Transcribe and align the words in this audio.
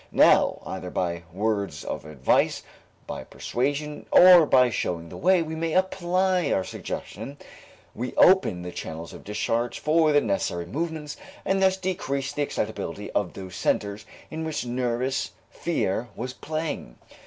Now 0.11 0.63
either 0.65 0.89
by 0.89 1.25
words 1.31 1.83
of 1.83 2.05
advice, 2.05 2.63
by 3.05 3.23
persuasion 3.23 4.07
or 4.09 4.47
by 4.47 4.71
showing 4.71 5.09
the 5.09 5.15
way, 5.15 5.43
we 5.43 5.53
may 5.53 5.73
apply 5.73 6.51
our 6.51 6.63
suggestion, 6.63 7.37
we 7.93 8.15
open 8.15 8.63
the 8.63 8.71
channels 8.71 9.13
of 9.13 9.23
discharge 9.23 9.77
for 9.77 10.11
the 10.11 10.19
necessary 10.19 10.65
movements 10.65 11.17
and 11.45 11.61
thus 11.61 11.77
decrease 11.77 12.33
the 12.33 12.41
excitability 12.41 13.11
of 13.11 13.33
those 13.33 13.55
centers 13.55 14.07
in 14.31 14.43
which 14.43 14.65
nervous 14.65 15.33
fear 15.51 16.09
was 16.15 16.33
playing. 16.33 16.95